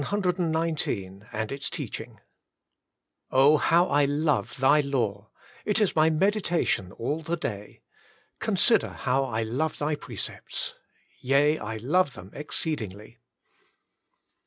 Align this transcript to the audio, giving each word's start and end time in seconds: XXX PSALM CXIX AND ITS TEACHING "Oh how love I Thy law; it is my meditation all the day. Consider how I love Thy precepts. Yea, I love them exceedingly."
XXX 0.01 0.33
PSALM 0.35 0.75
CXIX 0.75 1.29
AND 1.31 1.51
ITS 1.51 1.69
TEACHING 1.69 2.19
"Oh 3.29 3.57
how 3.57 3.83
love 4.07 4.55
I 4.57 4.59
Thy 4.59 4.79
law; 4.87 5.29
it 5.63 5.79
is 5.79 5.95
my 5.95 6.09
meditation 6.09 6.91
all 6.93 7.21
the 7.21 7.37
day. 7.37 7.83
Consider 8.39 8.89
how 8.89 9.25
I 9.25 9.43
love 9.43 9.77
Thy 9.77 9.93
precepts. 9.93 10.73
Yea, 11.19 11.59
I 11.59 11.77
love 11.77 12.13
them 12.15 12.31
exceedingly." 12.33 13.19